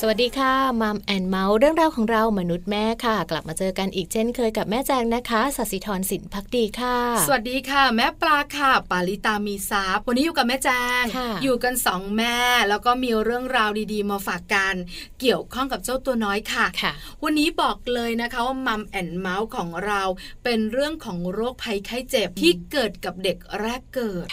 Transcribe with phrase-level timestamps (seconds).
[0.00, 11.04] สวัสดีค่ะ Mom and Mouth เรื่องราวของเรามนุษย์แม่ค่ะ กลับมาเจอกันอีกเช่นเคยกับแม่แจงนะคะสัสิธรสินพักดีค่ะ สวัสดีค่ะ แม่ปลาค่ะ ปาลิตามีซับวันนี้อยู่กับแม่แจง
[11.42, 12.36] อยู่กันสองแม่
[12.68, 14.74] แล้วก็มีเรื่องราวดีๆ มาฝากกัน
[15.20, 16.92] เกี่ยวข้องกับเจ้าตัวน้อยค่ะค่ะ
[17.24, 20.02] วันนี้บอกเลยนะคะว่า Mom and Mouth ของเรา
[20.44, 24.26] เป็นเรื่องของโรคภัยไข้เจ็บที่เกิดกับเด็กแรกเกิด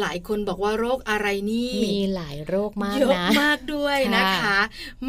[0.00, 4.58] หลายคนบอกว่าโรคอะไรนี่มีหลายโรคมากนะเยอะมากด้วยนะคะ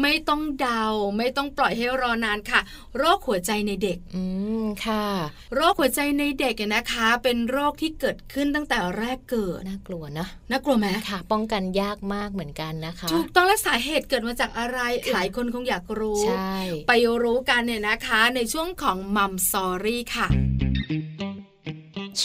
[0.02, 0.84] ไม่ต้องเดา
[1.18, 2.60] ไม่ต้องปล่อยให้รอนานค่ะ
[2.98, 4.22] โรคหัวใจในเด็ก อื
[4.62, 5.06] มค่ะ
[5.54, 14.78] โรคหัวใจในเด็กนะคะ เป็นโรคที่เกิดขึ้นตั้งแต่แรกเกิดน่ากลัวนะน่ากลัวไหมค่ะ ป้องกันยากมากเหมือนกันนะคะถูกต้องและสาเหตุเกิดมาจากอะไร
[15.12, 16.56] หลายคนคงอยากรู้ใช่
[16.88, 16.92] ไป
[17.22, 20.28] รู้กันเนี่ยนะคะ ในช่วงของ Mom Story ค่ะ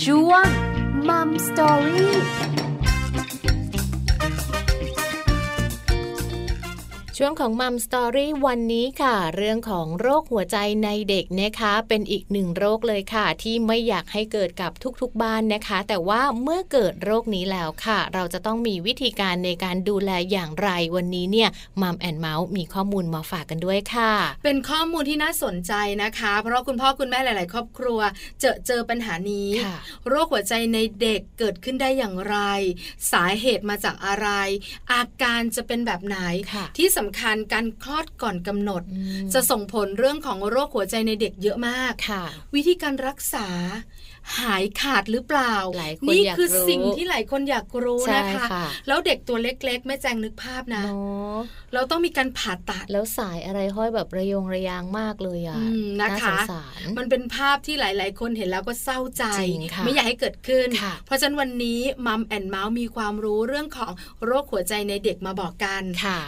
[0.04, 0.46] ช่วง
[1.10, 2.71] Mom Story
[7.18, 21.50] ช่วงของ Mom Story วันนี้ค่ะ เรื่องของโรคหัวใจในเด็กนะคะ เป็นอีกหนึ่งโรคเลยค่ะ ที่ไม่อยากให้เกิดกับทุกๆบ้านนะคะ แต่ว่าเมื่อเกิดโรคนี้แล้วค่ะ เราจะต้องมีวิธีการในการดูแลอย่างไรวันนี้เนี่ย
[21.82, 25.74] มัมแอนเมาส์มีข้อมูลมาฝากกันด้วยค่ะ เป็นข้อมูลที่น่าสนใจ
[26.04, 28.00] นะคะ เพราะคุณพ่อคุณแม่หลาย ๆ ครอบครัว
[28.40, 29.50] เจอเจอปัญหานี้
[30.08, 32.38] โรคหัวใจในเด็กเกิดขึ้นได้อย่างไร
[33.12, 34.28] สาเหตุมาจากอะไร
[34.94, 36.18] อาการจะเป็นแบบไหน
[36.78, 38.84] ที่สำคัญการคลอดก่อนกำหนด
[39.34, 41.94] จะส่งผลเรื่องของโรคหัวใจในเด็กเยอะมาก
[42.56, 43.48] วิธีการรักษา
[44.40, 45.56] หายขาดหรือเปล่า
[46.14, 48.48] นี่คือสิ่งที่หลายคนอยากรู้นะคะ
[48.88, 50.84] แล้วเด็กตัวเล็กๆแม่แจงนึกภาพนะ
[51.74, 55.58] เราต้องมีการผ่าตัดแล้วสายอะไรห้อยแบบระยงระยางมากเลยอะ
[56.02, 56.38] นะคะ
[56.98, 59.24] มันเป็นภาพที่หลายๆ คนเห็นแล้วก็เศร้าใจ
[59.86, 60.68] ไม่อยากให้เกิดขึ้น
[61.06, 63.92] เพราะฉะนั้นวันนี้มัมแอนเมาส์มีความรู้เรื่องของ
[64.26, 65.84] โรคหัวใจในเด็กมาบอกกัน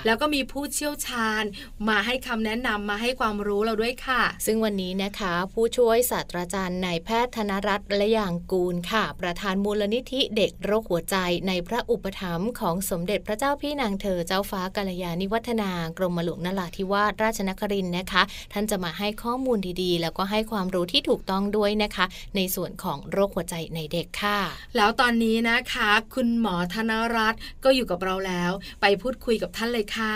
[0.06, 1.44] แล้วก็มีผู้เชี่ยวชาญ
[1.90, 11.16] มาให้คำแนะนำมาให้ความรู้เราด้วยค่ะ ซึ่งวันนี้นะคะ ผู้ช่วยศาสตราจารย์นายแพทย์ธนรัตน์และอย่างกูลค่ะ ประธานมูลนิธิเด็กโรคหัวใจ
[11.48, 18.24] ในพระอุปถัมภ์ของสมเด็จพระเจ้าพี่นางเธอเจ้าฟ้ากัลยาณิวัฒนากรมหลวงนราธิวาสราชนครินนะคะ
[18.54, 22.06] ท่านจะมาให้ข้อมูลดีๆ แล้วก็ให้ความรู้ที่ถูกต้องด้วยนะคะ
[22.36, 24.40] ในส่วนของโรคหัวใจในเด็กค่ะ
[24.76, 28.52] แล้วตอนนี้นะคะ คุณหมอธนรัตน์ก็อยู่กับเราแล้ว
[28.82, 30.16] ไปพูดคุยกับท่านเลยค่ะ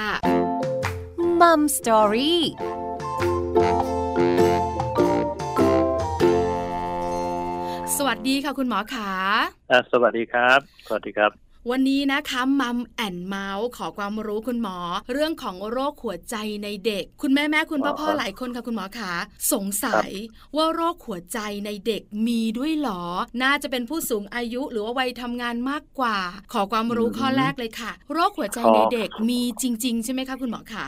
[1.40, 2.44] มัมสตอรี่
[7.98, 9.12] สวัสดีค่ะคุณหมอขา
[9.92, 11.32] สวัสดีครับ สวัสดีครับ
[11.72, 14.78] วันนี้นะคะมัมแอนเมาส์ขอความรู้คุณหมอ
[15.12, 19.12] เรื่องของโรคหัวใจในเด็ก คุณแม่แม่คุณพ่อพ่อหลายคนค่ะคุณหมอขา
[19.54, 20.10] สงสัย
[20.56, 23.04] ว่าโรคหัวใจในเด็กมีด้วยหรอ
[23.44, 26.18] น่าจะเป็นผู้สูงอายุหรือว่าวัยทำงานมากกว่า
[26.54, 30.86] ขอความรู้ข้อแรกเลยค่ะ โรคหัวใจในเด็กมีจริง ๆ ใช่ไหมคะคุณหมอขา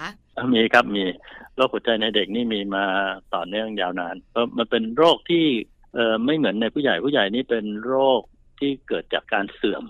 [0.53, 1.03] มีครับมี
[1.56, 2.86] โรคหัวใจในเด็กนี่มีมา
[3.34, 5.46] ต่อเนื่องยาวนานเพราะมันเป็นโรคที่
[5.95, 8.22] เออไม่เหมือนในผู้ใหญ่ผู้ใหญ่นี่เป็นโรค
[8.59, 9.83] ที่เกิดจากการเสื่อม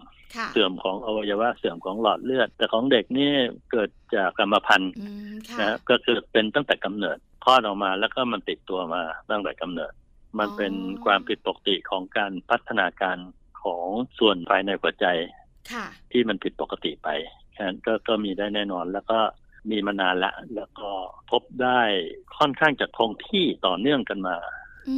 [0.51, 3.31] เสื่อมของอวัยวะเสื่อมของหลอดเลือด แต่ของเด็กนี่
[3.71, 4.93] เกิดจากกรรมพันธุ์
[5.59, 9.93] นะก็คือเป็นตั้งแต่กำเนิดคลอดออกมาแล้วก็มันติดตัวมาตั้งแต่กำเนิด
[10.39, 10.73] มันเป็น
[11.05, 13.17] ความผิดปกติของการพัฒนาการ
[13.63, 13.87] ของ
[14.19, 15.05] ส่วนภายในหัวใจ
[16.11, 17.09] ที่มันผิดปกติไป
[17.65, 19.19] นั้นก็ก็มีได้แน่นอนแล้วก็
[19.71, 20.89] มีมานานละ แล้วก็
[21.31, 21.81] พบได้
[22.37, 24.37] ค่อนข้างจะคงที่ต่อเนื่องกันมา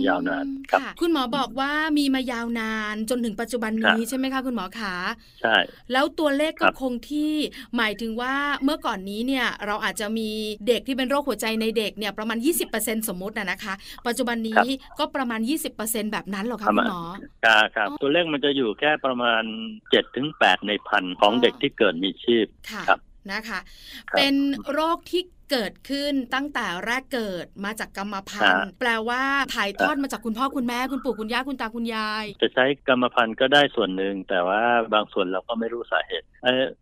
[0.07, 4.93] ยาวนานครับ คุณหมอบอกว่ามีมายาวนานจนถึงปัจจุบันนี้ใช่ไหมคะคุณหมอขา
[5.41, 5.55] ใช่
[5.91, 7.33] แล้วตัวเลขก็คงที่
[7.77, 10.29] หมายถึงว่าเมื่อก่อนนี้เนี่ยเราอาจจะมี
[10.67, 12.37] เด็กที่เป็นโรคหัวใจในเด็กเนี่ยประมาณ
[12.73, 13.73] 20%สมมตินะนะคะ
[14.07, 14.67] ปัจจุบันนี้
[14.99, 15.39] ก็ประมาณ
[15.75, 17.01] 20%แบบนั้นหรอคะคุณหมอ
[17.75, 19.43] ครับ ตัวเลขมันจะอยู่แค่ประมาณ
[20.05, 22.47] 7-8 ในพันของเด็กที่เกิดมีชีพ
[22.89, 22.99] ครับ
[23.31, 23.59] นะคะ
[24.17, 24.33] เป็น
[24.73, 29.21] โรคที่ เกิดขึ้นตั้งแต่แรกเกิดมาจากกรรมพันธุ์แปลว่า
[29.55, 34.61] ถ่ายทอดมาจากคุณพ่อคุณแม่คุณปู่คุณย่าคุณตาคุณยาย จะใช้กรรมพันธุ์ก็ได้ส่วนหนึ่งแต่ว่า
[34.93, 36.25] บางส่วนเราก็ไม่รู้สาเหตุ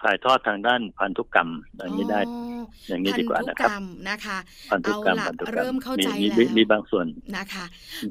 [0.04, 2.20] ถ่ายทอดทางด้านพันธุกรรมอย่างนี้ได้
[2.90, 7.06] อย่างนี้ดีกว่านะครับนะคะเอาละเริ่มเข้าใจแล้วมีบางส่วน
[7.38, 7.66] นะคะ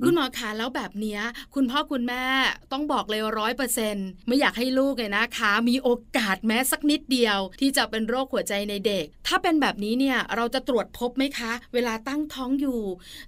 [0.04, 1.18] คุณหมอคะแล้วแบบนี้
[1.54, 2.24] คุณพ่อคุณแม่
[2.72, 12.80] ต้องบอกเลยร้อยเปอร์เซ็นต์ไม่อยากให้ลูกเลยนะคะ มีโอกาสแม้สักนิดเดียว ที่จะเป็นโรคหัวใจในเด็ก ถ้าเป็นแบบนี้เนี่ยเราจะตรวจพบไหมคะ เวลาตั้งท้องอยู่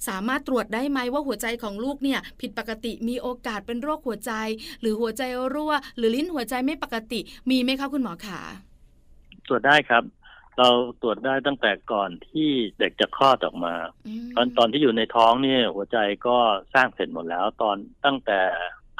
[0.09, 4.33] สามารถตรวจได้ไหมว่าหัวใจของลูกเนี่ยผิดปกติมีโอกาสเป็นโรคหัวใจ
[4.81, 5.23] หรือหัวใจ
[5.55, 7.21] รั่ว หรือลิ้นหัวใจไม่ปกติ
[7.51, 8.41] มีไหมคะคุณหมอขา
[9.49, 10.05] ตรวจได้ครับ
[10.59, 10.69] เรา
[11.03, 13.75] ตรวจได้ตั้งแต่ก่อนที่เด็กจะคลอดออกมา
[14.37, 16.37] ตอนตอนที่อยู่ในท้องนี่หัวใจก็
[16.75, 18.41] สร้างเสร็จหมดแล้ว ตอนตั้งแต่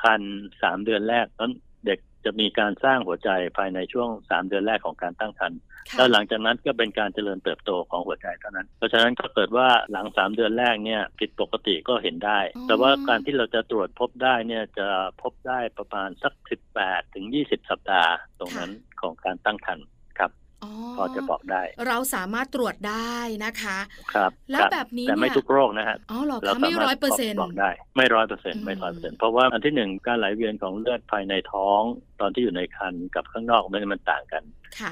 [0.03, 0.21] คัน
[0.63, 5.59] สามเดือนแรกตอนเจะมีการสร้างหัวใจภายในช่วงสามเดือนแรกของการตั้งครรภ์
[5.97, 14.89] แล้วหลังจากนั้นก็เป็นการเจริญเติบโตของหัวใจเท่านั้น เพราะฉะนั้นก็เกิดว่าหลังสามเดือนแรกเนี่ยผิดปกติก็เห็นได้ แต่ว่าการที่เราจะตรวจพบได้เนี่ยจะ
[15.23, 18.71] พบได้ประมาณสักสิบแปดถึงยี่สิบสัปดาห์ตรงนั้น
[19.01, 19.87] ของการตั้งครรภ์
[20.97, 23.79] พอจะบอกได้ เราสามารถตรวจได้นะคะ
[24.15, 31.83] ครับแล้วแบบนี้แต่ไม่ทุกโรคนะฮะอ๋อหรอคะไม่ร้อยเปอร์เซ็นต์บอกได้ไม่ร้อยเปอร์เซ็นต์ไม่ร้อยเปอร์เซ็นต์เพราะว่าอันที่หนึ่งการไหลเวียนของเลือดภายในท้อง
[32.21, 34.45] ตอนที่อยู่ในครรภ์กับข้างนอกมันมันต่างกัน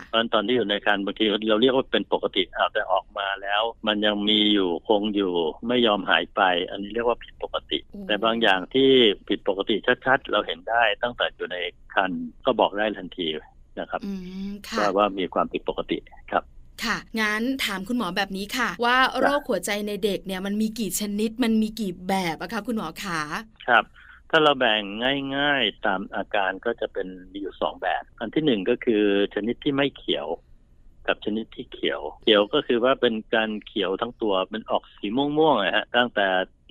[0.08, 5.34] เพราะตอนที่อยู่ในครรภ์บางทีเราเรียกว่าเป็นปกติอาแต่ออกมาแล้ว มันยังมีอยู่คงอยู่
[5.68, 8.90] ไม่ยอมหายไป อันนี้เรียกว่าผิดปกติ แต่บางอย่างที่
[9.28, 9.74] ผิดปกติ
[10.06, 11.56] ชัดๆ เราเห็นได้ตั้งแต่อยู่ใน
[11.94, 13.28] ครรภ์ก็บอกได้ทันที
[13.80, 14.00] นะครับ
[14.78, 15.98] ว่าว่ามีความผิดปกติ
[16.32, 16.42] ครับ
[16.84, 23.20] ค่ะ งั้นถามคุณหมอแบบนี้ค่ะ ว่าโรคหัวใจในเด็กเนี่ยมันมีกี่ชนิดมันมีกี่แบบอะคะคุณหมอขา
[23.68, 23.84] ครับ
[24.30, 24.82] ถ้าเราแบ่ง
[25.36, 29.02] ง่ายๆตามอาการก็จะเป็นมีอยู่สองแบบ อันที่หนึ่งก็คือ
[29.34, 30.26] ชนิดที่ไม่เขียว
[31.08, 36.26] กับชนิดที่เขียว เขียวก็คือว่าเป็นการเขียวทั้งตัวเป็นออกสีม่วงๆอะฮะตั้งแต่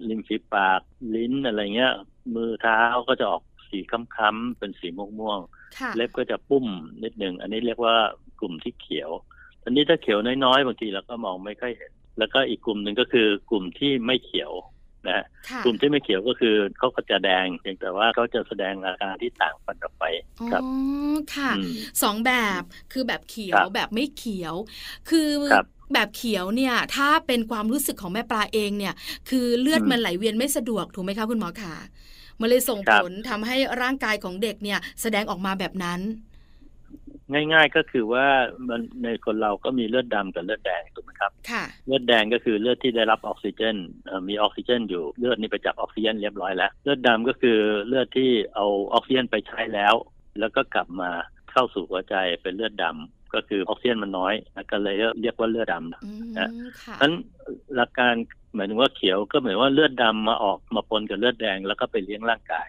[0.09, 0.81] ริมฝีปาก
[1.15, 1.93] ลิ้นอะไรเงี้ย
[2.35, 5.56] มือเท้าก็จะออกสีค้ำๆเป็นสีม่วงๆ
[5.97, 6.65] เล็บก็จะปุ้ม
[7.03, 7.95] นิดหนึ่งอันนี้เรียกว่า
[8.39, 9.09] กลุ่มที่เขียว
[9.63, 14.51] อันนี้ถ้าเขียวน้อยๆบางทีเราก็มองไม่ค่อยเห็น แล้วก็อีกกลุ่มหนึ่งก็คือกลุ่มที่ไม่เขียว
[15.09, 15.25] นะ
[15.65, 20.05] กลุ่มที่ไม่เขียวก็คือเขาก็จะแดงเพียงแต่ว่าเขาจะแสดงอาการที่ต่างกันออกไป
[20.51, 20.69] ครับอ๋
[21.13, 21.51] อค่ะ
[22.01, 22.61] สองแบบ
[22.93, 24.55] คือแบบเขียวแบบไม่เขียว
[25.09, 25.29] คือ
[25.93, 28.93] แบบเขียวเนี่ย ถ้าเป็นความรู้สึกของแม่ปลาเองเนี่ย
[29.29, 31.75] คือเลือดมันไหลเวียนไม่สะดวกถูกไหมคะคุณหมอขา
[32.41, 36.01] มันเลยส่งผลทำให้ร่างกายของเด็กเนี่ยแสดงออกมาแบบนั้น
[37.33, 38.27] ง่าย ๆก็คือว่า
[38.67, 43.75] มันในคนเราก็มีเลือดดำกับเลือดแดงถูกไหมครับค่ะเลือดแดงก็คือเลือดที่ได้รับออกซิเจน
[44.27, 47.57] มีออกซิเจน อยู่เลือดนี่ไปจับออกซิเจนเรียบร้อยแล้ว เลือดดาก็คือ
[47.87, 49.93] เลือดที่เอาออกซิเจนไปใช้แล้ว
[50.39, 51.09] แล้วก็กลับมา
[51.51, 54.33] เข้าสู่หัวใจเป็นเลือดดำก็คือออกซิเจนมันน้อย
[54.71, 56.49] ก็เลยเรียกว่าเลือดดำนะ
[57.01, 57.13] นั้น
[57.75, 58.13] หลักการ
[58.55, 62.67] หมายถึงว่าเขียวก็หมายว่าเลือดดามาออกมาปนกับเลือดแดงแล้วก็ไปเลี้ยงร่างกาย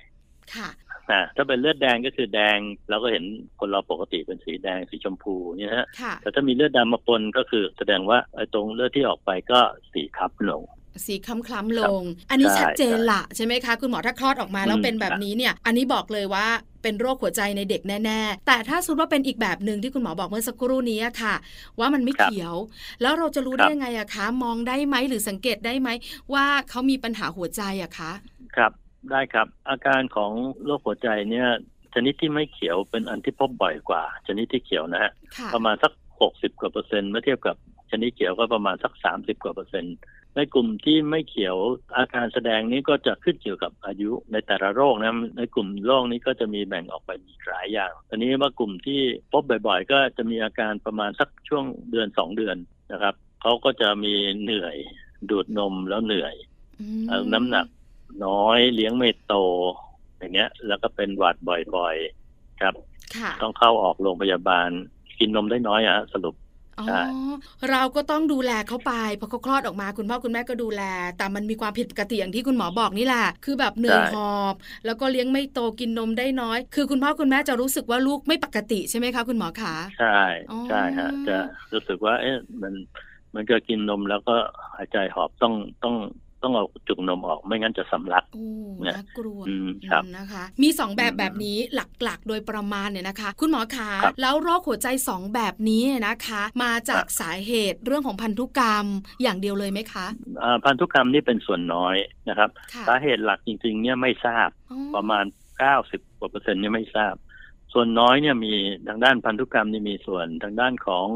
[0.54, 0.68] ค่ะ
[1.10, 2.58] นะถ้าเป็นเลือดแดงก็คือแดง
[2.88, 3.24] เราก็เห็น
[3.60, 5.86] คนเราปกติเป็นสีแดงสีชมพูนี่ฮะ
[6.20, 9.60] แต่ถ้ามีเลือดดำมาปนก็คือแสดงว่าไอ้ตรงเลือดที่ออกไปก็
[9.92, 10.62] สีคับลง
[11.06, 16.46] สีคล้ำคล้ำลง อันนี้ชัดเจนละใช่ไหมคะ คุณหมอถ้าคลอดออกมาแล้วเป็นแบบนี้เนี่ย อันนี้บอกเลยว่า
[16.82, 21.34] เป็นโรคหัวใจในเด็กแน่ ๆ แต่ถ้าสมมติว่าเป็นอีกแบบหนึ่งที่คุณหมอบอกเมื่อสักครู่นี้ค่ะ
[21.78, 22.54] ว่ามันไม่เขียว
[23.02, 25.88] แล้วเราจะรู้ได้ยังไงอะคะ มองได้ไหมหรือสังเกตได้ไหม
[26.34, 28.12] ว่าเขามีปัญหาหัวใจอะคะ
[28.56, 28.72] ครับ
[29.10, 30.32] ได้ครับ อาการของ
[30.64, 31.48] โรคหัวใจเนี่ย
[31.94, 35.12] ชนิดที่ไม่เขียวเป็นอันที่พบบ่อยกว่า ชนิดที่เขียวนะฮะ
[35.54, 37.56] ประมาณสักหกสิบกว่าเปอร์เซ็นต์เมื่อเทียบกับ
[37.90, 39.96] ชนิดเขียวก็ประมาณสักสามสิบกว่าเปอร์เซ็นต์
[40.38, 41.56] ในกลุ่มที่ไม่เขียว
[41.96, 49.00] อาการแสดงนี้ก็จะขึ้นเกี่ยวกับอายุในแต่ละโรคนะในกลุ่มโรคนี้ก็จะมีแบ่งออกไปมีหลายอย่างตอนนี้ว่ากลุ่มที่
[49.32, 52.56] พบบ่อยๆ ก็จะมีอาการประมาณสักช่วงเดือนสองเดือน
[52.92, 54.76] นะครับเขาก็จะมีเหนื่อย
[55.30, 56.34] ดูดนมแล้วเหนื่อย
[57.34, 57.66] น้ำหนัก
[58.26, 59.34] น้อยเลี้ยงไม่โต
[60.18, 61.36] อย่างเงี้ย แล้วก็เป็นหวัด
[61.76, 62.74] บ่อยๆ ครับ
[63.42, 64.68] ต้องเข้าออกโรงพยาบาล
[65.18, 66.47] กินนมได้น้อยอะสรุปอ๋อ
[67.70, 70.82] เราก็ต้องดูแลเขาไปพอเขาคลอดออกมาคุณพ่อคุณแม่ก็ดูแล
[71.18, 74.54] แต่มันมีความผิดปกติอย่างที่คุณหมอบอกนี่แหละคือแบบเหนื่อยหอบ
[74.86, 80.20] แล้วก็เลี้ยงไม่โตกินนมได้น้อย คือคุณพ่อคุณแม่จะรู้สึกว่าลูกไม่ปกติใช่ไหมคะคุณหมอคะใช่
[80.68, 81.36] ใช่ฮะจะ
[81.72, 82.74] รู้สึกว่าเอ๊ะมัน
[83.34, 84.36] มันก็กินนมแล้วก็
[84.76, 85.54] หายใจหอบต้อง
[85.84, 85.96] ต้อง
[86.42, 88.24] ต้องเอาจุกนมออกไม่งั้นจะสำลัก
[88.86, 89.40] น่ากลัว
[90.16, 93.90] นะคะ มีสองแบบแบบนี้หลักๆ โดยประมาณเนี่ยนะคะ คุณหมอคะ
[94.20, 98.86] แล้วโรคหัวใจสองแบบนี้นะคะ มาจากสาเหตุเรื่องของพันธุกรรม
[99.22, 100.06] อย่างเดียวเลยไหมคะ
[100.64, 101.96] พันธุกรรมนี่เป็นส่วนน้อย
[102.28, 102.50] นะครับ
[102.88, 104.48] สาเหตุหลักจริงๆ เนี่ยไม่ทราบ
[104.96, 105.24] ประมาณ
[105.58, 107.14] เก้าสิบกว่าเปอร์เซ็นต์เนี่ยไม่ทราบ
[107.72, 108.54] ส่วนน้อยเนี่ยมี
[108.88, 111.08] ทางด้านพันธุกรรมนี่มีส่วนทางด้านของ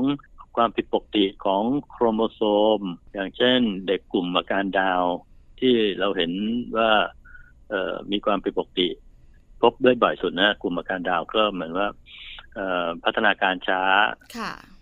[0.57, 2.41] ความผิดปกติของโครโมโซ
[2.79, 2.81] ม
[3.13, 5.03] อย่างเช่นเด็กกลุ่มอาการดาว
[5.61, 6.33] ที่เราเห็น
[6.77, 6.91] ว่า
[8.11, 8.89] มีความผิดปกติ
[9.63, 11.89] พบด้วยบ่อยสุดนะกลุ่มอาการดาวก็เหมือนว่า
[13.05, 13.83] พัฒนาการช้า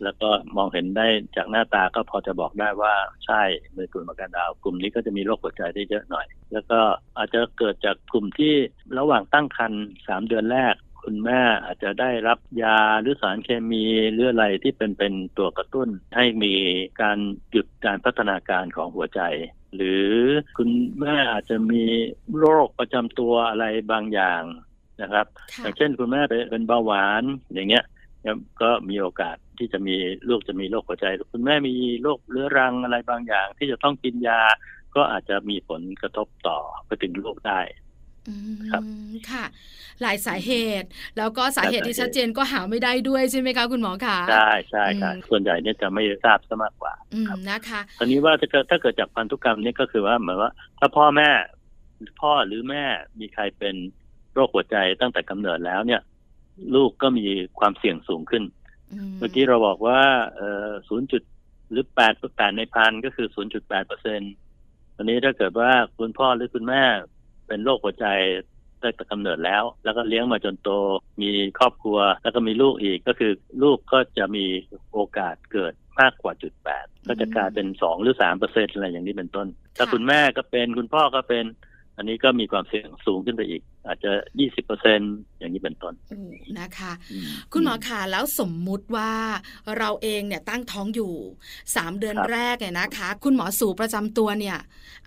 [0.03, 2.95] แล้วก็มองเห็นได้จากหน้าตาก็พอจะบอกได้ว่า
[3.27, 3.43] ใช่
[3.77, 6.79] ในกลุ่มอาการดาว กลุ่มนี้ก็จะมีโรคหัวใจได้เยอะหน่อย แล้วก็
[7.19, 8.55] อาจจะเกิดจากกลุ่มที่
[8.99, 16.55] ระหว่างตั้งครรภ์สามเดือนแรก คุณแม่อาจจะได้รับยาหรือสารเคมีหรืออะไรที่เป็นเป็นตัวกระตุ้น ให้มี
[17.01, 17.19] การ
[17.51, 19.21] หยุดการพัฒนาการของหัวใจ
[19.75, 20.09] หรือ
[20.59, 21.85] คุณแม่อาจจะมี
[22.39, 24.43] โรคประจำตัวอะไรบางอย่าง
[25.03, 25.27] นะครับ
[25.63, 27.85] อย่างเช่นคุณแม่เป็นเบาหวานอย่างเงี้ย
[28.63, 29.97] ก็มีโอกาสที่จะมี
[30.29, 34.41] ลูกจะมีโรคหัวใจ คุณแม่มีโรคเรื้อรังอะไรบางอย่าง ที่จะต้องกินยา
[34.95, 37.61] ก็อาจจะมีผลกระทบต่อไปถึงลูกได้
[38.71, 38.83] ครับ
[39.31, 39.45] ค่ะ
[40.03, 46.95] หลายสาเหตุ แล้วก็สาเหตุที่ชัดเจนก็หาไม่ได้ด้วยใช่ไหมคะคุณหมอคะใช่ใช่ค่ะส่วนใหญ่เนี่ยจะไม่ทราบซะมากกว่า
[47.51, 51.31] นะคะตอนนี้ว่าถ้าเกิดถ้าเกิดจากพันธุกรรมนี่ก็คือว่าเหมือนว่า ถ้าพ่อแม่
[52.21, 52.85] พ่อหรือแม่
[53.21, 53.75] มีใครเป็น
[54.35, 56.01] โรคหัวใจตั้งแต่กำเนิดแล้วเนี่ย
[56.75, 57.27] ลูกก็มี
[57.59, 58.45] ความเสี่ยงสูงขึ้น
[59.19, 60.01] เมื่อกี้เราบอกว่า
[60.37, 61.23] เออศูนย์จุด
[61.71, 64.33] หรือแปดแปดในพันก็คือศูนย์จุดแปดเปอร์เซ็นต์
[64.97, 66.83] ตอนนี้ถ้าเกิดว่าคุณพ่อหรือคุณแม่
[67.51, 68.07] เป็นโรคหัวใจ
[68.83, 70.71] ตั้งแต่กำเนิดแล้ว แล้วก็เลี้ยงมาจนโต
[71.23, 74.45] มีครอบครัว แล้วก็มีลูกอีก ก็คือลูกก็จะมี
[74.93, 81.45] โอกาสเกิดมากกว่าจุดแปดก็จะกลายเป็นสองหรือสามเปอร์เซ็นต์อะไรอย่างนี้เป็นต้น ถ้าคุณแม่ก็เป็นคุณพ่อก็เป็น
[81.97, 85.01] อันนี้ก็มีความเสี่ยงสูงขึ้นไปอีกอาจจะยี่สิบเปอร์เซ็น
[85.39, 85.95] อย่างนี้เป็นต้น
[86.61, 86.93] นะคะ
[87.53, 89.13] คุณหมอคะแล้วสมมุติว่า
[89.79, 91.13] เราเองเนี่ยตั้งท้องอยู่
[91.77, 94.59] สามเดือนแรกเนี่ยนะคะ คุณหมอสูประจำตัวเนี่ย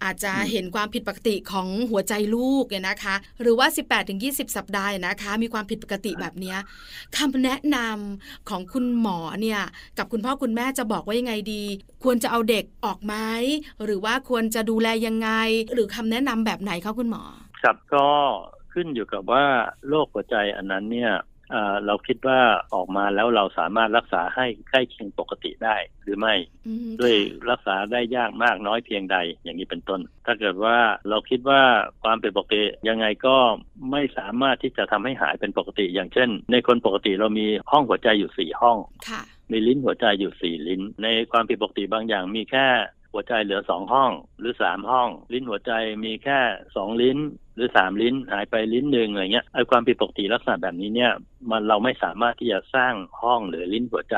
[0.04, 6.56] อาจจะเห็นความผิดปกติของหัวใจลูกเนี่ยนะคะ หรือว่า 18ถึง20 สัปดาห์นะคะ มีความผิดปกติแบบนี้
[7.18, 9.62] คำแนะนำของคุณหมอเนี่ย
[9.98, 11.64] กับคุณพ่อคุณแม่จะบอกว่ายังไงดี
[12.04, 13.16] ควรจะเอาเด็กออกไหม
[13.84, 15.30] หรือว่าควรจะดูแลยังไง
[15.74, 17.24] หรือคำแนะนำแบบไหนคะคุณหมอ
[17.62, 18.08] ครับก็
[18.74, 19.46] ขึ้นอยู่กับว่า
[19.88, 21.14] โรคหัวใจอันนั้นเนี่ย
[21.86, 22.40] เราคิดว่า
[22.74, 26.36] ออกมาแล้วเราสามารถรักษาให้ใกล้เคียงปกติได้หรือไม่
[27.02, 27.16] ด้วย
[27.50, 30.78] รักษาได้ยากมากน้อยเพียงใดอย่างนี้เป็นต้น ถ้าเกิดว่า
[31.10, 31.62] เราคิดว่า
[32.04, 33.36] ความเป็นปกติยังไงก็
[33.92, 38.78] ไม่สามารถที่จะทำให้หายเป็นปกติ อย่างเช่น ในคนปกติเรามีห้องหัวใจอยู่สี่ห้อง
[39.52, 42.68] มีลิ้นหัวใจอยู่สี่ลิ้น ในความผิดปกติบางอย่างมีแค่
[43.14, 45.72] หัวใจเหลือสองห้องหรือสามห้อง ลิ้นหัวใจ
[46.06, 46.40] มีแค่
[46.76, 47.18] สองลิ้น
[47.56, 51.12] หรือสามลิ้นหายไปลิ้นหนึ่งอะไรเงี้ยไอ้ความผิดปกติลักษณะแบบนี้เนี่ย
[51.50, 54.18] มันเราไม่สามารถที่จะสร้างห้องหรือลิ้นหัวใจ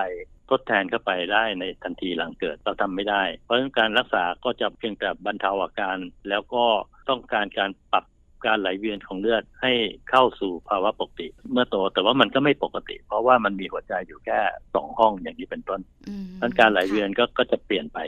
[0.49, 5.97] ทดแทนเข้าไปได้ในทันทีหลังเกิดเราทำไม่ได้ เพราะฉะนั้นการรักษาก็จะเพียงแต่บรรเทาอาการ
[6.29, 6.65] แล้วก็
[7.09, 8.05] ต้องการการปรับ
[8.45, 9.73] การไหลเวียนของเลือดให้
[10.09, 14.39] เข้าสู่ภาวะปกติ เมื่อโตแต่ว่ามันก็ไม่ปกติ เพราะว่ามันมีหัวใจอยู่แค่
[14.75, 15.79] สองห้องอย่างนี้เป็นต้น
[16.41, 17.99] นั้นการไหลเวียนก็ก็จะเปลี่ยนไป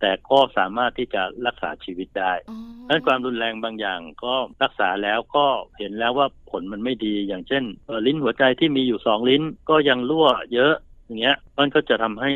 [0.00, 5.46] แต่ก็สามารถที่จะรักษาชีวิตได้ดังนั้นความรุนแรงบางอย่างก็รักษาแล้วก็
[5.78, 7.64] เห็นแล้วว่าผลมันไม่ดี อย่างเช่น
[8.06, 10.74] ลิ้นหัวใจที่มีอยู่สองลิ้นก็ยังรั่วเยอะ
[11.06, 12.32] อย่างเงี้ยมันก็จะทำให้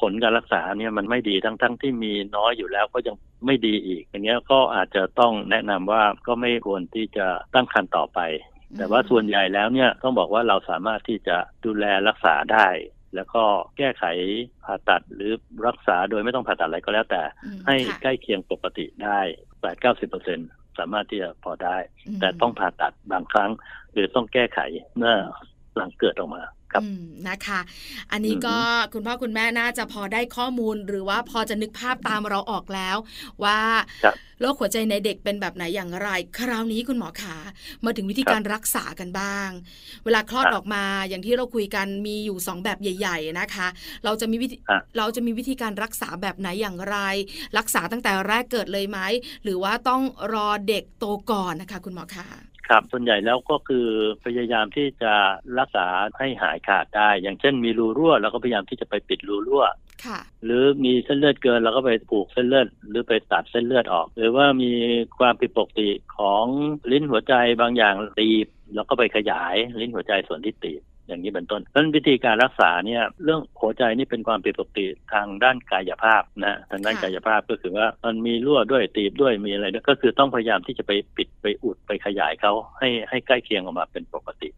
[0.00, 3.16] ผลการรักษาเนี่ยมันไม่ดีทั้งๆทที่มีน้อยอยู่แล้วก็ยัง
[3.46, 8.20] ไม่ดีอีก อย่างเงี้ยก็อาจจะต้องแนะนำว่าก็ไม่ควรที่จะตั้งครรภ์ต่อไป
[8.76, 12.66] แต่ว่าส่วนใหญ่แล้วเนี่ยต้องบอกว่าเราสามารถที่จะดูแลรักษาได้
[13.14, 13.42] แล้วก็
[13.78, 14.04] แก้ไข
[14.64, 15.32] ผ่าตัดหรือ
[15.66, 17.22] รักษาโดยไม่ต้องผ่าตัดอะไรก็แล้วแต่
[17.66, 19.20] ให้ใกล้เคียงปกติได้
[19.60, 20.38] แปดเก้าสิบเปอร์เซ็น
[20.78, 21.76] สามารถที่จะพอได้
[22.20, 23.50] แต่ต้องผ่าตัดบางครั้ง
[23.92, 24.60] หรือต้องแก้ไข
[24.96, 25.14] เมื่อ
[25.76, 26.42] หลังเกิดออกมา
[26.74, 26.84] ครับ
[27.28, 27.60] นะคะ
[28.12, 28.56] อันนี้ก็
[28.92, 32.96] คุณพ่อคุณแม่น่าจะพอได้ข้อมูล หรือว่าพอจะนึกภาพตามเราออกแล้ว
[33.44, 33.60] ว่า
[34.40, 37.36] โรคหัวใจในเด็กเป็นแบบไหนอย่างไร คราวนี้คุณหมอขา
[37.84, 39.48] มาถึงวิธีการรักษากันบ้าง
[40.04, 43.66] เวลาคลอดออกมาอย่างที่เราคุยกันมีอยู่สองแบบใหญ่ ๆนะคะ
[44.04, 44.56] เราจะมีวิธี
[44.98, 46.96] เราจะมีวิธีการรักษาแบบไหนอย่างไร
[47.58, 48.98] รักษาตั้งแต่แรกเกิดเลยไหม
[49.44, 50.02] หรือว่าต้อง
[50.34, 53.86] รอเด็กโตก่อนนะคะ คุณหมอคะ ครับส่วนใหญ่แล้วก็คือ
[54.24, 55.14] พยายามที่จะ
[55.58, 55.86] รักษา
[56.18, 59.64] ให้หายขาดได้ อย่างเช่นมีรูรั่วเราก็พยายามที่จะไปปิดรูรั่ว
[60.44, 64.72] หรือมีเส้นเลือดเกินเราก็ไปผูกเส้นเลือด หรือไปตัดเส้นเลือดออก หรือว่ามี
[65.18, 66.44] ความผิดปกติของ
[66.90, 84.48] ลิ้นหัวใจบางอย่างตีบเราก็ไปขยายลิ้นหัวใจส่วนที่ตีบ อย่างนี้เป็นต้นเพราะวิธีการรักษาเนี่ยเรื่องหัวใจนี่เป็นความผิดปกติทางด้านกายภาพนะทางด้านกายภาพก็คือว่ามันมีรั่วด้วยตีบด้วยมีอะไรด้วยก็คือต้องพยายามที่จะไปปิดไปอุดไปขยายเขาให้ให้ใกล้เคียงออกมาเป็นปกติ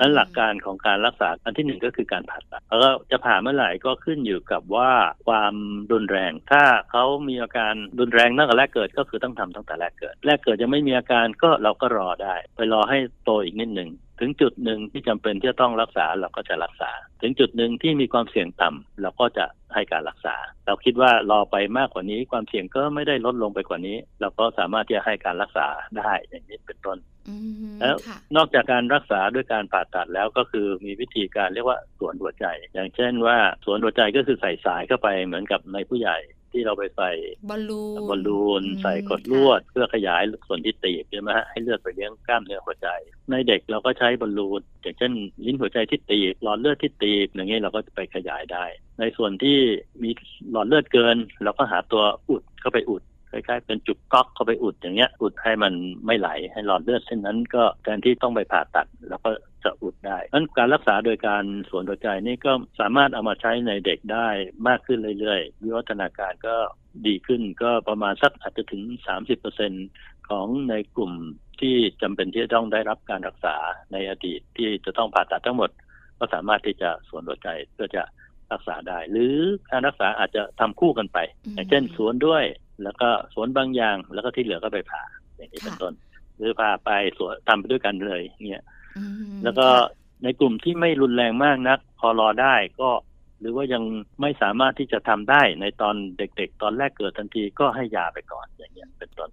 [0.00, 4.92] นั้นหลักการของการรักษาอันที่หนึ่งก็คือการผ่าตัดแล้วจะผ่าเมื่อไหร่ก็ขึ้นอยู่กับว่า
[5.26, 5.54] ความ
[5.92, 16.90] รุนแรง ถ้าเขามีอาการรุนแรงตั้งแต่แรกเกิดก็คือต้องทำตั้งแต่แรกเกิด แรกเกิดยังไม่มีอาการก็เราก็รอได้ ไปรอให้โตอีกนิดหนึ่งถึงจุดหนึ่งที่จำเป็นที่จะต้องรักษาเราก็จะรักษา
[17.22, 20.36] ถึงจุดหนึ่งที่มีความเสี่ยงต่ำเราก็จะ ให้การรักษา
[20.66, 25.66] เราคิดว่ารอไปมากกว่านี้ ความเสี่ยงก็ไม่ได้ลดลงไปกว่านี้ เราก็สามารถที่จะให้การรักษา
[25.98, 26.98] ได้อย่างนี้เป็นต้น
[27.80, 27.96] แล้ว
[28.36, 36.18] นอกจากการรักษาด้วยการผ่าตัดแล้วก็คือมีวิธีการเรียกว่าสวนหัวใจ อย่างเช่นว่าสวนหัวใจก็คือใส่สายเข้าไปเหมือนกับในผู้ใหญ่
[36.52, 37.10] ที่เราไปใส่
[37.50, 42.88] บอลลูนบอลลูนใส่กดลวด เพื่อขยายส่วนที่ตีบใช่ไหมฮะให้เลือดไปเลี้ยงกล้ามเนื้อหัวใจ
[43.30, 45.12] ในเด็กเราก็ใช้บอลลูนอย่างเช่น
[45.44, 48.64] ลิ้นหัวใจที่ตีบหลอดเลือดที่ตีบอย่างเงี้ยเราก็ไปขยายได้
[48.98, 49.58] ในส่วนที่
[50.02, 50.10] มี
[50.50, 55.72] หลอดเลือดเกิน เราก็หาตัวอุดเข้าไปอุด คล้ายๆเป็นจุกก๊อกเข้าไปอุดอย่างเงี้ยอุดให้มัน
[56.06, 59.30] ไม่ไหลให้หลอดเลือดเส้นนั้นก็แทนที่ต้องไปผ่าตัด แล้วก็
[59.64, 64.28] จะอุดได้นั้นการรักษาโดยการสวนหัวใจนี่ก็สามารถเอามาใช้ในเด็กได้
[64.68, 66.56] มากขึ้นเรื่อยๆ วิวัฒนาการก็
[67.06, 68.82] ดีขึ้นก็ประมาณสักอาจจะถึง
[69.56, 71.12] 30%ของในกลุ่ม
[71.60, 73.56] ที่จำเป็นที่จะต้องได้รับการรักษา
[73.92, 75.70] ในอดีตที่จะต้องผ่าตัดทั้งหมด
[76.18, 78.02] ก็สามารถที่จะสวนหัวใจเพื่อจะ
[78.52, 79.36] รักษาได้ หรือ
[79.70, 81.18] การรักษาอาจจะทำคู่กันไป
[81.54, 82.44] อย่างเช่นสวนด้วย
[82.84, 85.02] แล้วก็สวนบางอย่าง แล้วก็ที่เหลือก็ไปผ่า
[85.36, 85.92] อย่างนี้เป็นต้น
[86.36, 88.64] หรือผ่าไปสวนทำไปด้วยกันเลยเนี่ย
[89.44, 89.66] แล้วก็
[90.24, 92.90] ในกลุ่มที่ไม่รุนแรงมากนัก พอรอได้ก็
[93.40, 93.82] หรือว่ายัง
[94.20, 99.30] ไม่สามารถที่จะทำได้ในตอนเด็ก ๆ ตอนแรกเกิดทันทีก็ให้ยาไปก่อนอย่างเงี้ยเป็นต้น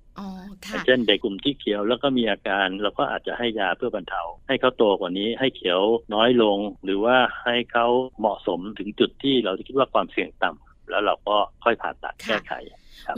[0.85, 5.81] เช่นเด็กกลุ่มที่เขียวแล้วก็มีอาการเราก็อาจจะให้ยาเพื่อบรรเทาให้เขาโตกว่านี้ให้เขียว
[6.13, 7.87] น้อยลง หรือว่าให้เขา
[8.19, 12.53] เหมาะสมถึงจุดที่เราคิดว่าความเสี่ยงต่ำแล้วเราก็ค่อยผ่าตัดแก้ไข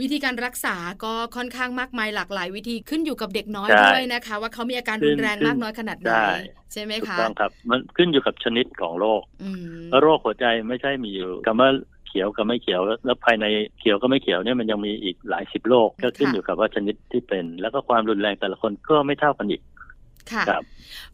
[0.02, 6.08] วิธีการรักษาก็ค่อนข้างมากมายหลากหลาย วิธีขึ้นอยู่กับเด็กน้อยด้วยนะคะ ว่าเขามีอาการรุนแรงมากน้อยขนาดไหน
[6.72, 9.22] ใช่ไหมคะถูกต้องครับ มันขึ้นอยู่กับชนิดของโรค
[10.02, 11.70] โรคหัวใจไม่ใช่มีอยู่คำว่า
[12.08, 13.46] เขียวกับไม่เขียวแล้วภายใน
[13.78, 19.60] เขียวกับไม่เขียวเนี่ยมันยังมีอีกหลายสิบโรคก็ขึ้นอยู่กับว่าชนิดที่เป็น แล้วก็ความรุนแรงแต่ละคนก็ไม่เท่ากันอีก
[20.32, 20.44] ค่ะ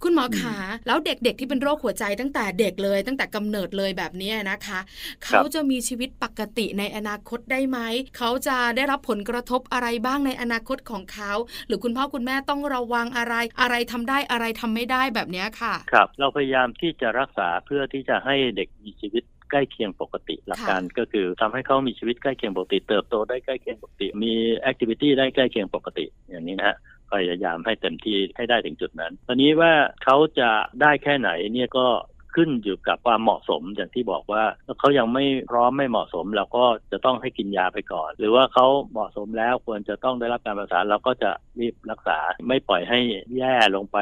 [0.02, 4.78] คุณหมอขาแล้วเด็กๆที่เป็นโรคหัวใจตั้งแต่เด็กเลย ตั้งแต่กำเนิดเลยแบบนี้นะคะ
[5.24, 7.78] เขาจะมีชีวิตปกติในอนาคตได้ไหม
[8.16, 11.32] เขาจะได้รับผลกระทบอะไรบ้างในอนาคตของเขา
[11.66, 26.76] หรือคุณพ่อคุณแม่ต้องระวังอะไร อะไรทำได้อะไรทำไม่ได้แบบนี้ค่ะ ครับ เราพยายามที่จะรักษาเพื่อที่จะให้เด็กมีชีวิตใกล้เคียงปกติหลักการก็คือทำให้เขามีชีวิตใกล้เคียงปกติ เติบโตได้ใกล้เคียงปกติ มีแอคทิวิตี้ได้ใกล้เคียงปกติอย่างนี้นะฮะ
[27.12, 29.72] พยายามให้เต็มที่ให้ได้ถึงจุดนั้น ตอนนี้ว่า
[30.04, 30.50] เขาจะ
[30.80, 31.86] ได้แค่ไหนเนี่ยก็
[32.34, 34.42] ขึ้นอยู่กับความเหมาะสมอย่างที่บอกว่า
[34.78, 42.98] เขายังไม่พร้อมไม่เหมาะสมเราก็จะต้องให้กินยาไปก่อน หรือว่าเขาเหมาะสมแล้วควรจะต้องได้รับการรักษาเราก็จะรีบรักษาไม่ปล่อยให้
[43.36, 43.98] แย่ลงไป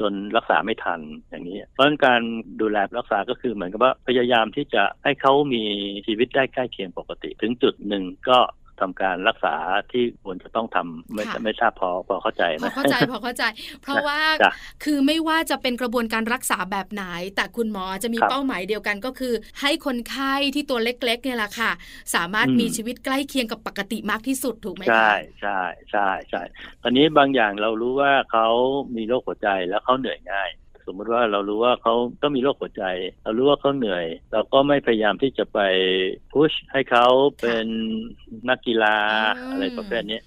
[0.00, 2.20] จนรักษาไม่ทันอย่างนี้ เพราะการ
[2.60, 5.62] ดูแลรักษาก็คือเหมือนกับว่าพยายามที่จะให้เขามี
[6.06, 8.38] ชีวิตได้ใกล้เคียงปกติ ถึงจุดหนึ่งก็
[8.80, 9.54] ทำการรักษา
[9.92, 13.44] ที่ควรจะต้องทำไม่ไม่ทราบพอพอเข้าใจไหมพอเข้าใจพอเข้าใจ
[13.82, 14.20] เพราะว่า
[14.84, 17.04] คือไม่ว่าจะเป็นกระบวนการรักษาแบบไหน
[17.36, 21.70] แต่คุณหมอจะมีเป้าหมายเดียวกันก็คือ ให้คนไข้ที่ตัวเล็กๆเนี่ยแหละค่ะ
[22.14, 26.42] สามารถมีชีวิตใกล้เคียงกับปกติมากที่สุดถูกไหมคะใช่ใช่ใช่ใช่
[26.82, 28.48] ตอนนี้บางอย่างเรารู้ว่าเขา
[28.96, 30.48] มีโรคหัวใจแล้วเขาเหนื่อยง่าย
[30.88, 32.84] สมมติว่าเรารู้ว่าเขาก็มีโรคหัวใจ
[33.24, 35.58] เรารู้ว่าเขาเหนื่อย เราก็ไม่พยายามที่จะไป
[36.32, 37.06] พุชให้เขา
[37.40, 37.66] เป็น
[38.48, 38.96] นักกีฬา
[39.50, 40.20] อะไรประเภทนี้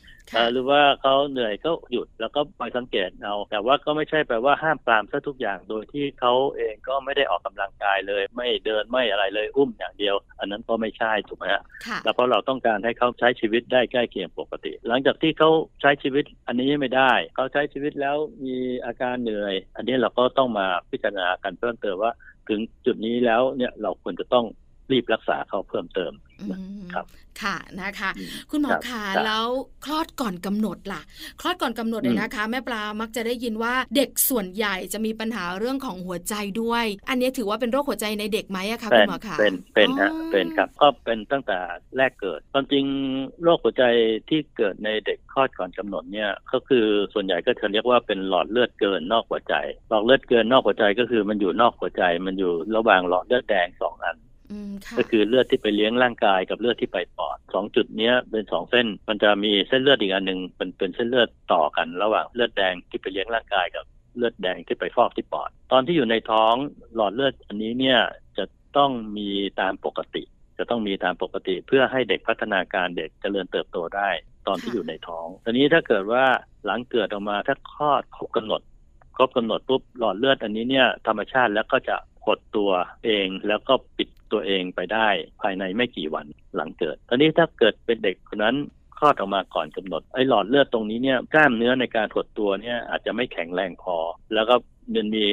[0.51, 11.63] หรือว่าเขาเหนื่อยก็หยุดแล้วก็ไปสังเกตเอา แต่ว่าก็ไม่ใช่แปลว่าห้ามปรามซะทุกอย่างโดยที่เขาเองก็ไม่ได้ออกกำลังกายเลย ไม่เดินไม่อะไรเลยอุ้มอย่างเดียว อันนั้นก็ไม่ใช่ถูกไหมฮะ
[12.03, 15.49] แล้วเพราะเราต้องการให้เขาใช้ชีวิตได้ใกล้เคียงปกติ หลังจากที่เขา
[15.81, 22.11] ใช้ชีวิตอันนี้ไม่ได้ เขาใช้ชีวิตแล้วมีอาการเหนื่อย อันนี้เราก็ต้องมาพิจารณากันเพิ่มเติมว่า
[22.49, 24.45] ถึงจุดนี้แล้วเนี่ยเราควรจะต้อง
[24.91, 26.13] รีบรักษาเขาเพิ่มเติม
[26.93, 27.05] ครับ
[27.41, 28.09] ค่ะนะคะ
[28.51, 29.45] คุณหมอคะแล้ว
[29.85, 31.01] คลอดก่อนกำหนดล่ะ
[31.39, 41.57] คลอดก่อนกำหนดเลยนะคะ แม่ปลามักจะได้ยินว่าเด็กส่วนใหญ่จะมีปัญหาเรื่องของหัวใจด้วย อันนี้ถือว่าเป็นโรคหัวใจในเด็กไหมอะคะคุณหมอคะเป็นเป็นฮะเป็นครับก็เป็นตั้งแต่
[41.97, 42.85] แรกเกิดความจริง
[43.43, 43.83] โรคหัวใจ
[44.29, 49.55] ที่เกิดในเด็กคลอดก่อนกำหนดเนี่ยก็คือส่วนใหญ่ก็จะเรียกว่าเป็นหลอดเลือดเกินนอกหัวใจ
[49.89, 54.17] หลอดเลือดเกินนอกหัวใจก็คือมันอยู่นอกหัวใจมันอยู่ระหว่างหลอดเลือดแดงสองอัน
[54.97, 63.85] ก็คือเลือดที่ไปเลี้ยงร่างกายกับเลือดที่ไปปอดสองจุดนี้เป็นสองเส้น มันจะมีเส้นเลือดอีกอันหนึ่งเป็นเป็นเส้นเลือดต่อกัน ระหว่างเลือดแดงที่ไปเลี้ยงร่างกายกับ
[64.15, 66.53] เลือดแดงที่ไปฟอกที่ปอด ตอนที่อยู่ในท้อง
[66.95, 67.99] หลอดเลือดอันนี้เนี่ย
[68.37, 68.45] จะ
[68.77, 69.29] ต้องมี
[69.61, 70.23] ตามปกติ
[70.57, 74.09] จะต้องมีตามปกติเพื่อให้เด็กพัฒนาการเด็กจเจริญเติบโตได้
[74.47, 76.25] ตอนที่อยู่ในท้อง ตอนนี้ถ้าเกิดว่า
[76.65, 78.61] หลังเกิดออกมาถ้าคลอดครบกำหนด
[79.15, 82.71] ครบกำหนดปุ๊บหลอดเลือดอันนี้เนี่ยธรรมชาติแล้วก็จะหดตัว
[83.03, 85.07] เองแล้วก็ปิด ตัวเองไปได้
[85.41, 88.55] ภายในไม่กี่วันหลังเกิดตอนนี้ถ้าเกิดเป็นเด็กคนนั้น
[88.97, 93.97] คลอดออกมาก่อนกำหนดไอ้หลอดเลือดตรงนี้เนี่ยกล้ามเนื้อในการหดตัวเนี่ยอาจจะไม่แข็งแรงพอ
[94.33, 94.55] แล้วก็
[94.95, 95.25] มันมี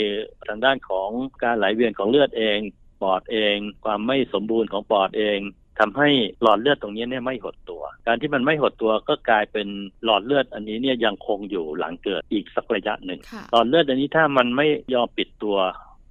[0.48, 1.08] ทางด้านของ
[1.42, 2.58] การไหลเวียนของเลือดเอง
[3.02, 5.38] ปอดเอง ความไม่สมบูรณ์ของปอดเอง
[5.78, 6.08] ทำให้
[6.42, 9.68] หลอดเลือดตรงนี้เนี่ยไม่หดตัว การที่มันไม่หดตัวก็กลายเป็น
[10.04, 13.20] หลอดเลือดอันนี้เนี่ยยังคงอยู่หลังเกิดอีกสักระยะหนึ่ง
[13.52, 15.56] หลอดเลือดอันนี้ถ้ามันไม่ยอมปิดตัว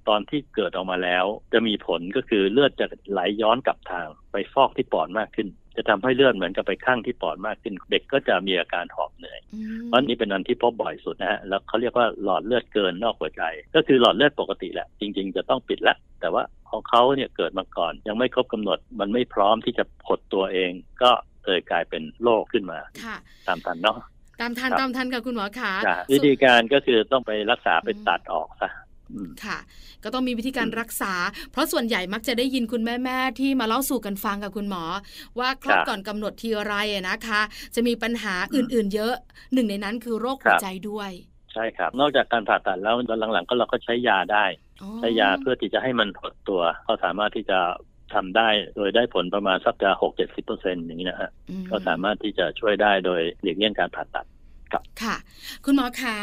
[0.08, 9.40] ตอนที่เกิดออกมาแล้ว จะมีผลก็คือเลือดจะไหลย้อนกลับทางไปฟอกที่ปอดมากขึ้น จะทำให้เลือดเหมือนกับไปข้างที่ปอดมากขึ้น เด็กก็จะมีอาการหอบเหนื่อย
[9.86, 13.42] เพราะนี้เป็นอันที่พบบ่อยสุดนะฮะแล้วเขาเรียกว่าหลอดเลือดเกินนอกหัวใจ
[13.74, 20.70] ก็คือหลอดเลือดปกติแหละ จริง ๆ จะต้องปิดแล้วแต่ว่าของเขาเนี่ยเกิดมาก่อน ยังไม่ครบกำหนดมันไม่พร้อมที่จะผดตัวเอง
[21.02, 21.10] ก็
[21.44, 22.78] เลยกลายเป็นโรคขึ้นมา
[23.46, 23.98] ตามทันเนาะ
[24.40, 25.72] ตามทันตามทันกับคุณหมอคะ
[26.12, 28.70] วิธีการก็คือต้องไปรักษาไปตัดออกซะ
[29.44, 29.58] ค่ะ
[30.04, 31.12] ก็ต้องมีวิธีการรักษา
[31.52, 34.84] เพราะส่วนใหญ่มักจะได้ยินคุณแม่แม่ที่มาเล่าสู่กันฟังกับคุณหมอ
[35.38, 36.74] ว่าคลอดก่อนกำหนดทีไร
[37.08, 37.40] นะคะ
[37.74, 39.14] จะมีปัญหาอื่นๆ เยอะ
[39.52, 41.10] หนึ่งในนั้นคือโรคหัวใจด้วย
[41.52, 44.44] ใช่ครับ นอกจากการผ่าตัดแล้วตอนหลังๆก็เราก็ใช้ยาได้
[45.00, 47.58] ใช้ยาเพื่อที่จะให้มันหดตัว ก็สามารถที่จะ
[48.14, 51.30] ทำได้โดยได้ผลประมาณสักจะหกเจ็ดสิบเปอร์เซ็นต์อย่างนี้นะฮะ
[51.70, 54.26] ก็สามารถที่จะช่วยได้โดยหลีกเลี่ยงการผ่าตัด
[55.02, 55.16] ค่ะ
[55.64, 56.16] คุณหมอคะ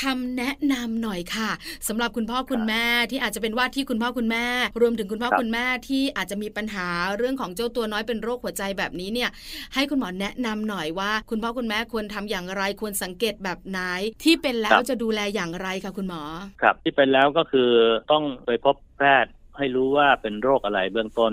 [0.00, 1.50] คำแนะนำหน่อยค่ะ
[1.88, 4.46] สำหรับคุณพ่อคุณแม่ที่อาจจะเป็นว่าที่คุณพ่อคุณแม่
[4.80, 9.30] รวมถึงคุณพ่อคุณแม่ที่อาจจะมีปัญหาเรื่องของเจ้าตัวน้อยเป็นโรคหัวใจแบบนี้เนี่ย
[9.74, 13.78] ให้คุณหมอแนะนำหน่อยว่า คุณพ่อคุณแม่ควรทำอย่างไรควรสังเกตแบบไหน
[14.24, 16.22] ที่เป็นแล้วจะดูแลอย่างไรคะคุณหมอ
[16.62, 17.70] ครับ ที่เป็นแล้วก็คือ
[18.10, 21.32] ต้องไปพบแพทย์ให้รู้ว่าเป็นโรคอะไรเบื้องต้น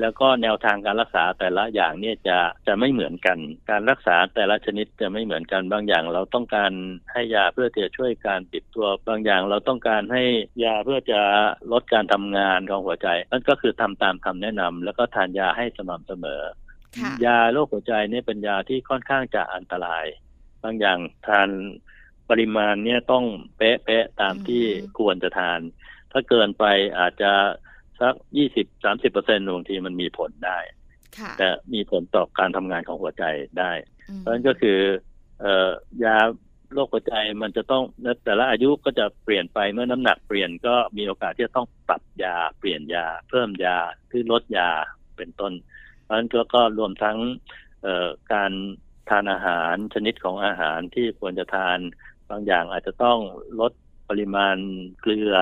[0.00, 3.38] แล้วก็แนวทางการรักษาแต่ละอย่างเนี่ยจะจะไม่เหมือนกัน
[3.70, 6.72] การรักษาแต่ละชนิดจะไม่เหมือนกันบางอย่าง เราต้องการ
[7.12, 10.24] ให้ยาเพื่อจะช่วยการปิดตัวบางอย่าง เราต้องการให้
[10.64, 11.20] ยาเพื่อจะ
[11.72, 16.42] ลดการทำงานของหัวใจนั่นก็คือทำตามคำแนะนำแล้วก็ทานยาให้สม่ำเสมอ
[17.24, 20.06] ยาโรคหัวใจเนี่ยเป็นยาที่ค่อนข้างจะอันตราย
[20.62, 21.48] บางอย่างทาน
[22.30, 23.24] ปริมาณเนี่ยต้อง
[23.56, 24.64] เป๊ะๆตามที่
[24.98, 25.60] ควรจะทาน
[26.12, 26.64] ถ้าเกินไป
[26.98, 27.32] อาจจะ
[28.00, 30.58] สักยี่สิบสามสิบเปอร์เซ็นต์บางทีมันมีผลได้
[31.38, 33.24] แต่มีผลต่อการทำงานของหัวใจ
[33.58, 33.72] ได้
[34.18, 34.78] เพราะฉะนั้นก็คือ
[35.40, 35.70] เอ่อ
[36.04, 36.16] ยา
[36.72, 37.82] โรคหัวใจมันจะต้อง
[38.24, 44.70] แต่ละอายุก็จะเปลี่ยนไปเมื่อน้ำหนักเปลี่ยนก็มีโอกาสที่จะต้องปรับยาเปลี่ยนยา เพิ่มยาหรือลดยา
[45.16, 45.52] เป็นต้น
[46.02, 47.18] เพราะฉะนั้นก็รวมทั้ง
[48.32, 48.52] การ
[49.10, 51.78] ทานอาหารชนิดของอาหารที่ควรจะทาน
[52.30, 53.18] บางอย่างอาจจะต้อง
[53.60, 53.72] ลด
[54.08, 54.56] ปริมาณ
[55.00, 55.34] เกลือ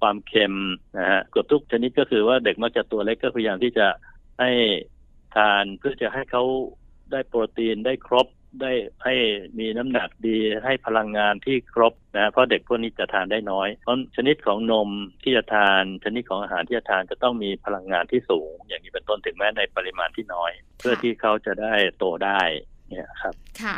[0.00, 0.54] ความเค็ม
[0.98, 3.86] นะฮะเกือบทุกชนิดก็คือว่าเด็กมักจะตัวเล็กก็พยายามที่จะ
[4.40, 4.50] ให้
[5.36, 6.44] ทานเพื่อจะให้เขา
[7.12, 8.26] ได้โปรตีนได้ครบ
[8.62, 8.72] ได้
[9.04, 9.14] ให้
[9.58, 14.90] มีน้ำหนักดีให้พลังงานที่ครบนะเพราะเด็กพวกนี้จะทานได้น้อย เพราะชนิดของนม
[15.22, 22.40] ที่จะทาน ชนิดของอาหารที่จะทานจะต้องมีพลังงานที่สูง อย่างนี้เป็นต้นถึงแม้ในปริมาณที่น้อย เพื่อที่เขาจะได้โตได้
[22.88, 23.76] เนี่ยครับ ค่ะ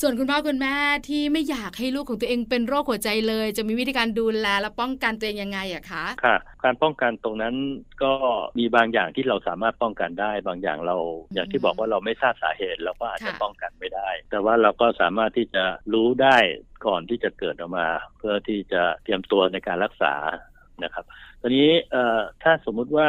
[0.00, 0.74] ส่วนคุณพ่อคุณแม่
[1.08, 7.54] ที่ไม่อยากให้ลูกของตัวเองเป็นโรคหัวใจเลย จะมีวิธีการดูแลและป้องกันตัวเองยังไงอะคะค่ะการป้องกันตรงนั้น
[8.02, 8.12] ก็
[8.58, 10.96] มีบางอย่างที่เราสามารถป้องกันได้ บางอย่างเรา
[11.34, 16.36] อย่างที่บอกว่าเราไม่ทราบสาเหตุเราก็อาจจะป้องกันไม่ได้ แต่ว่าเราก็สามารถที่จะรู้ได้
[16.86, 17.86] ก่อนที่จะเกิดออกมา
[18.18, 20.14] เพื่อที่จะเตรียมตัวในการรักษา
[20.84, 21.04] นะครับ
[21.40, 23.08] ตอนนี้เอ่อถ้าสมมุติว่า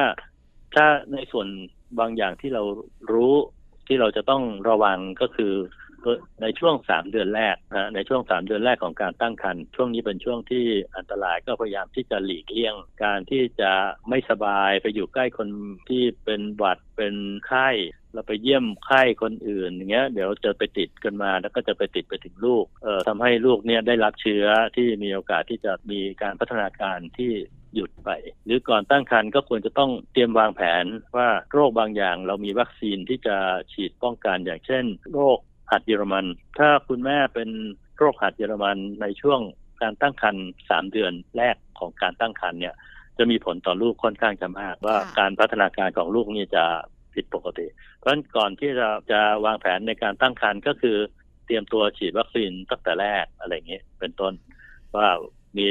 [0.75, 1.47] ถ้าในส่วน
[1.99, 2.63] บางอย่างที่เรา
[3.11, 3.33] รู้
[3.87, 5.53] ที่เราจะต้องระวังก็คือ
[6.41, 10.65] ในช่วงสามเดือนแรกนะในช่วงสามเดือนแรกของการตั้งครรภ์ช่วงนี้เป็นช่วงที่
[10.95, 13.71] อันตรายก็พยายามที่จะหลีกเลี่ยง การที่จะ
[14.09, 15.49] ไม่สบายไปอยู่ใกล้คน
[15.89, 17.15] ที่เป็นหวัดเป็น
[17.47, 17.69] ไข้
[18.13, 27.31] เราไปเยี่ยมไข้คนอื่นอย่างเงี้ยเดี๋ยวจะไปติดกันมาแล้วก็จะไปติดไปถึงลูกเอ่อทำให้ลูกเนี่ยได้รับเชื้อที่มีโอกาสที่จะมีการพัฒนาการที่
[27.73, 28.09] หยุดไป
[28.45, 30.85] หรือก่อนตั้งครรภ์ก็ควรจะต้องเตรียมวางแผน
[31.17, 33.37] ว่าโรคบางอย่างเรามีวัคซีนที่จะ
[33.73, 35.39] ฉีดป้องกันอย่างเช่น โรค
[35.71, 36.25] หัดเยอรมัน
[36.59, 37.49] ถ้าคุณแม่เป็น
[37.97, 39.39] โรคหัดเยอรมันในช่วง
[39.81, 42.75] การตั้งครรภ์สามเดือนแรกของการตั้งครรภ์เนี่ย
[43.17, 46.63] จะมีผลต่อลูกค่อนข้างจะมาก ว่าการพัฒนาการของลูกนี่จะ
[47.13, 50.97] ผิดปกติ เพราะฉะนั้นก่อนที่เราจะวางแผนในการตั้งครรภ์ก็คือ
[51.45, 54.33] เตรียมตัวฉีดวัคซีนตั้งแต่แรกอะไรเงี้ยเป็นต้น
[54.95, 55.09] ว่า
[55.57, 55.69] มี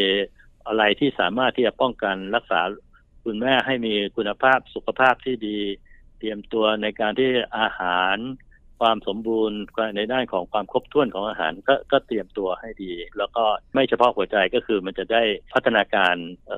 [0.67, 2.61] อะไรที่สามารถที่จะป้องกันรักษา
[3.25, 5.59] คุณแม่ให้มีคุณภาพสุขภาพที่ดี
[6.19, 8.17] เตรียมตัวในการที่อาหาร
[8.81, 9.59] ความสมบูรณ์
[9.97, 16.15] ในด้านของความครบถ้วนของอาหารก็ก็เตรียมตัวให้ดี แล้วก็ไม่เฉพาะหัวใจก็คือมันจะได้พัฒนาการ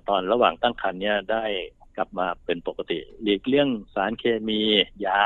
[0.09, 1.45] ตอนระหว่างตั้งครรภ์เนี่ยได้
[1.97, 4.61] กลับมาเป็นปกติ หลีกเลี่ยงสารเคมี
[5.07, 5.23] ยา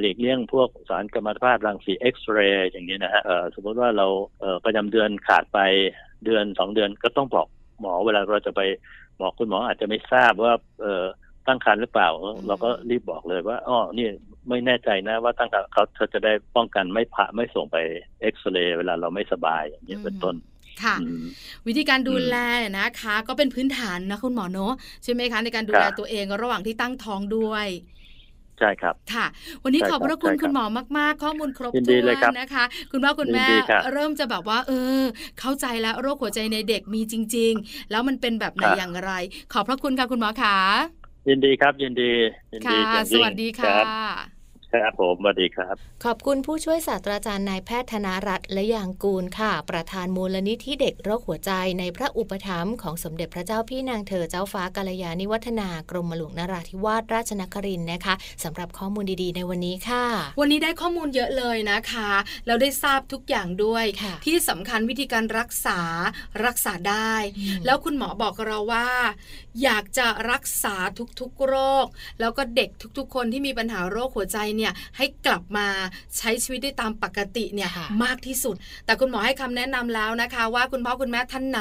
[0.00, 3.22] หลีกเลี่ยงพวกสารกัมมันตภาพรังสีเอ็กซเรย์อย่างนี้นะฮะ
[3.54, 4.06] สมมติว่าเรา
[4.64, 5.58] ประจำเดือนขาดไป
[6.24, 7.46] เดือนสองเดือนก็ต้องบอก
[7.80, 8.60] หมอเวลาเราจะไป
[9.20, 12.08] บอกคุณหมออาจจะไม่ทราบว่าเตั้งครรภ์หรือเปล่า
[12.46, 14.08] เราก็รีบบอกเลยว่าอ๋อนี่
[14.48, 17.76] ไม่แน่ใจนะว่าตั้งแต่เขาเขาจะได้ป้องกันไม่ผ่าไม่ส่งไป
[18.20, 20.34] เอ็กซเรย์เวลาเราไม่สบายอย่างนี้เป็นต้น
[20.82, 20.96] ค่ะ
[21.66, 22.36] วิธีการดูแล
[22.78, 24.74] นะคะ ก็เป็นพื้นฐานนะคุณหมอเนาะ
[25.04, 27.68] ใช่ไหมคะในการดูแลตัวเองระหว่างที่ตั้งท้องด้วย
[28.58, 29.26] ใช่ครับค่ะ
[29.62, 30.64] วันนี้ขอบพระคุณคุณหมอ
[30.98, 33.46] มากๆ ข้อมูลครบถ้วนนะคะ คุณพ่อคุณแม่
[33.92, 35.02] เริ่มจะแบบว่า เออ
[35.40, 39.12] เข้าใจแล้วโรคหัวใจในเด็กมีจริง ๆ แล้วมันเป็นแบบไหนอย่างไร
[39.52, 42.12] ขอบพระคุณค่ะคุณหมอค่ะ ยินดีครับยินดี
[42.52, 42.78] ยินดี
[43.12, 44.39] สวัสดีค่ะ
[44.72, 60.04] ครับผมสวัสดีครับ ขอบคุณผู้ช่วยศาสตราจารย์นายแพทย์ธนารัตน์และยางกูลค่ะ ประธานมูลนิธิเด็กโรคหัวใจในพระอุปถัมภ์ของสมเด็จพระเจ้าพี่นางเธอเจ้าฟ้ากาลยานิวัฒนากรมหลวงนราธิวาสราชนครินนะคะสำหรับข้อมูลดีๆ ในวันนี้ค่ะ
[60.40, 62.10] วันนี้ได้ข้อมูลเยอะเลยนะคะ
[62.46, 63.84] เราได้ทราบทุกอย่างด้วย
[64.24, 65.80] ที่สำคัญวิธีการรักษา
[66.44, 67.14] รักษาได้
[67.64, 68.88] แล้วคุณหมอบอกเราว่า
[69.62, 70.74] อยากจะรักษา
[71.20, 71.54] ทุกๆโร
[71.84, 71.86] ค
[72.20, 75.66] แล้วก็เด็กทุกๆ คนที่มีปัญหาโรคหัวใจเนี่ยให้กลับมา
[76.18, 77.70] ใช้ชีวิตได้ตามปกติเนี่ย
[78.04, 78.54] มากที่สุด
[78.86, 81.60] แต่คุณหมอให้คำแนะนำแล้วนะคะ ว่าคุณพ่อคุณแม่ท่านไหน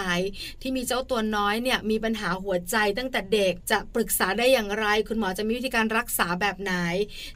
[0.62, 6.74] ที่มีเจ้าตัวน้อยเนี่ยมีปัญหาหัวใจตั้งแต่เด็กจะปรึกษาได้อย่างไร คุณหมอจะมีวิธีการรักษาแบบไหน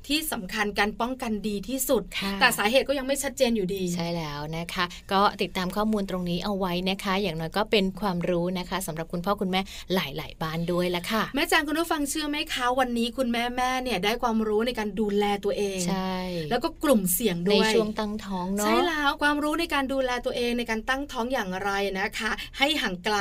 [0.07, 2.01] ที่สำคัญการป้องกันดีที่สุด
[2.39, 9.61] แต่สาเหตุก็ยังไม่ชัดเจนอยู่ดี ใช่แล้วนะคะ ก็ติดตามข้อมูลตรงนี้เอาไว้นะคะ อย่างน้อยก็เป็นความรู้นะคะสำหรับคุณพ่อคุณแม่
[9.93, 16.15] หลาย ๆ บ้านด้วยละค่ะ แม่จางคุณผู้ฟังเชื่อไหมคะวันนี้คุณแม่แม่เนี่ยได้ความรู้ในการดูแลตัวเองใช่
[16.49, 23.17] แล้วก็กลุ่มเสี่ยงด้วยในช่วงตั้งท้องเนาะใช่แล้วความรู้ในการดูแลตัวเองในการตั้งท้องอย่างไรนะคะ ให้ห่างไกล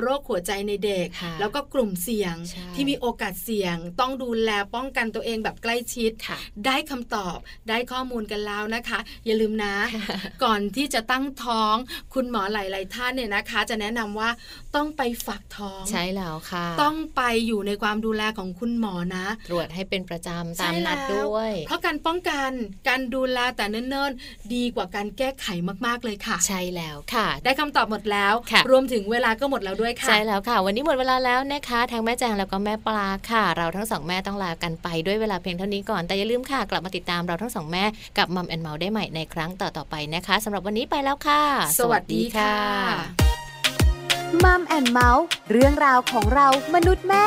[0.00, 1.06] โรคหัวใจในเด็ก
[1.40, 2.34] แล้วก็กลุ่มเสี่ยง
[2.74, 6.10] ที่มีโอกาสเสี่ยง ต้องดูแลป้องกันตัวเองแบบใกล้ชิด
[6.66, 7.38] ได้คำตอบ
[7.68, 9.74] ได้ข้อมูลกันแล้วนะคะ อย่าลืมนะ
[10.44, 11.74] ก่อนที่จะตั้งท้อง
[12.14, 14.30] คุณหมอหลาย ๆ ท่านเนี่ยนะคะ จะแนะนำว่า
[14.76, 22.50] ต้องไปฝากท้องใช่แล้วค่ะ ต้องไปอยู่ในความดูแลของคุณหมอนะ ตรวจให้เป็นประจำตามนัดด้วยเพราะการป้องกัน
[22.88, 25.46] การดูแลแต่เนิ่นๆ ดีกว่าการแก้ไข
[25.86, 28.34] มากๆเลยค่ะ ใช่แล้วค่ะ ได้คำตอบหมดแล้ว
[28.70, 37.84] รวมถึงเวลาก็หมดแล้วด้วยค่ะ ใช่แล้วค่ะ วันนี้หมดเวลาแล้วนะคะ ทั้งแม่แจงแล้วก็แม่ปลาค่ะ เราทั้งสองแม่ต้องลากันไปด้วยเวลาเพียงเท่านี้ก่อน แต่อย่าลืมค่ะ กลับมาติดตามเราทั้งสองแม่
[38.18, 41.42] กับมัมแอนเมาส์ได้ใหม่ในครั้งต่อๆไปนะคะสำหรับวันนี้ไปแล้วค่ะ
[41.78, 42.54] สวัสดีค่ะ
[44.44, 47.26] มัมแอนเมาส์เรื่องราวของเรามนุษย์แม่